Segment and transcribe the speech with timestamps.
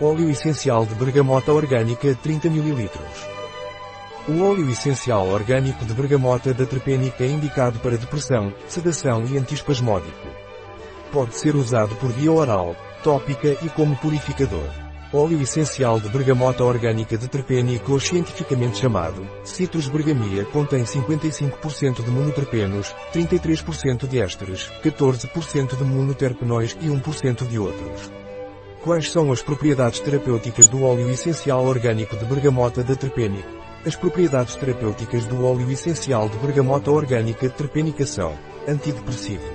[0.00, 2.90] Óleo essencial de bergamota orgânica 30 ml.
[4.26, 10.26] O óleo essencial orgânico de bergamota da terpênica é indicado para depressão, sedação e antiespasmódico.
[11.12, 14.68] Pode ser usado por via oral, tópica e como purificador.
[15.12, 22.10] Óleo essencial de bergamota orgânica de terpênica ou cientificamente chamado Citrus bergamia contém 55% de
[22.10, 28.10] monoterpenos, 33% de ésteres, 14% de monoterpenóis e 1% de outros.
[28.84, 33.48] Quais são as propriedades terapêuticas do óleo essencial orgânico de bergamota da terpênica?
[33.86, 38.34] As propriedades terapêuticas do óleo essencial de bergamota orgânica terpênica são
[38.68, 39.50] antidepressivo,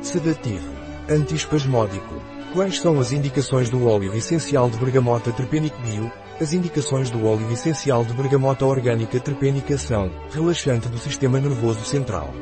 [0.00, 0.70] sedativo,
[1.10, 2.14] antiespasmódico.
[2.52, 6.08] Quais são as indicações do óleo essencial de bergamota terpênico bio?
[6.40, 12.32] As indicações do óleo essencial de bergamota orgânica terpênica são relaxante do sistema nervoso central.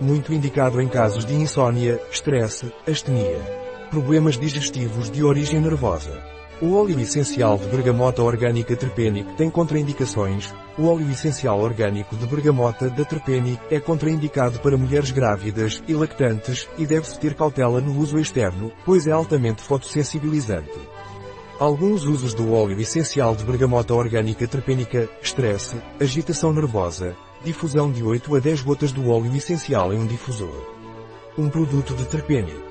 [0.00, 3.40] Muito indicado em casos de insônia, estresse, astenia,
[3.92, 10.54] problemas digestivos de origem nervosa o óleo essencial de bergamota orgânica terpênico tem contraindicações.
[10.78, 16.68] O óleo essencial orgânico de bergamota da terpênico é contraindicado para mulheres grávidas e lactantes
[16.78, 20.78] e deve-se ter cautela no uso externo, pois é altamente fotossensibilizante.
[21.58, 28.36] Alguns usos do óleo essencial de bergamota orgânica terpênica, estresse, agitação nervosa, difusão de 8
[28.36, 30.62] a 10 gotas do óleo essencial em um difusor.
[31.36, 32.70] Um produto de terpênico.